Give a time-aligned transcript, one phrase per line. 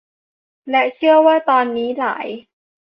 [0.69, 2.27] และเชื่อว่าตอนนี้หลาย